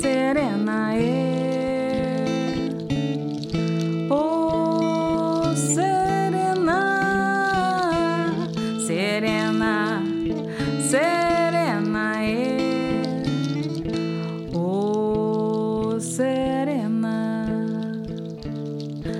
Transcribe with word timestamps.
serena 0.00 0.94
é. 0.94 2.24
e 2.90 4.08
o 4.10 5.54
serena 5.54 6.80
serena 8.86 10.02
serena 10.90 12.22
é. 12.22 12.56
e 14.50 14.56
o 14.56 15.98
serena 16.00 17.46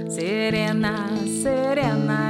serena 0.09 0.95
serena 1.43 2.23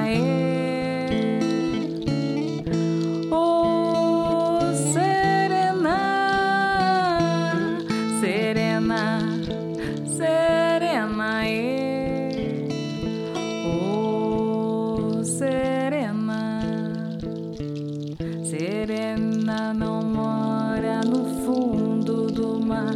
Serena 18.57 19.75
não 19.75 20.01
mora 20.01 21.01
no 21.05 21.25
fundo 21.45 22.29
do 22.29 22.61
mar. 22.61 22.95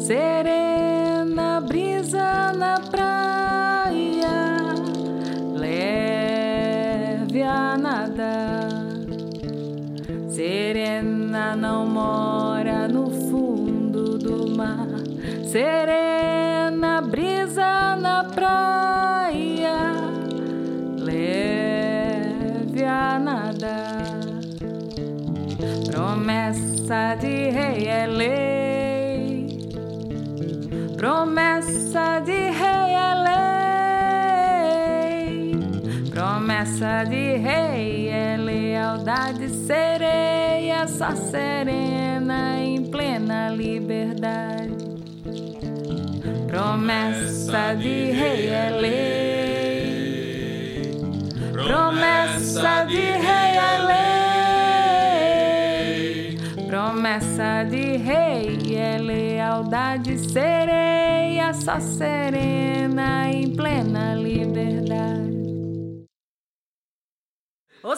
Serena 0.00 1.60
brisa 1.60 2.52
na 2.52 2.80
praia. 2.80 4.74
Leve 5.54 7.42
a 7.42 7.78
nadar. 7.78 8.68
Serena 10.28 11.54
não 11.54 11.86
mora 11.86 12.88
no 12.88 13.08
fundo 13.08 14.18
do 14.18 14.50
mar. 14.56 14.88
Serena 15.44 17.00
brisa 17.02 17.94
na 17.94 18.24
praia. 18.24 18.87
Promessa 26.18 27.14
de 27.20 27.50
rei 27.50 27.86
é 27.86 28.06
lei. 28.08 29.46
Promessa 30.96 32.18
de 32.24 32.50
rei 32.50 32.92
é 32.92 33.14
lei. 35.22 36.10
Promessa 36.10 37.04
de 37.04 37.36
rei 37.36 38.08
é 38.08 38.36
lealdade 38.36 39.48
sereia, 39.48 40.88
só 40.88 41.14
serena 41.14 42.58
em 42.58 42.82
plena 42.90 43.50
liberdade. 43.50 44.74
Promessa 46.48 47.74
de 47.74 48.10
rei 48.10 48.48
é 48.48 48.70
lei. 48.70 50.18
Promessa 51.52 52.84
de 52.86 52.96
rei 52.96 53.47
de 57.64 57.96
rei 57.96 58.76
é 58.76 58.98
lealdade 58.98 60.18
sereia, 60.18 61.52
só 61.52 61.80
serena 61.80 63.30
em 63.30 63.54
plena 63.54 64.14
liberdade. 64.14 65.28
Ô 67.82 67.92
oh, 67.92 67.96